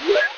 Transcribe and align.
Yeah. 0.00 0.16